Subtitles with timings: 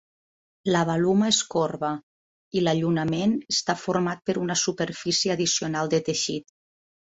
[0.75, 1.91] La baluma és corba
[2.61, 6.53] i l'allunament està format per una superfície addicional de teixit.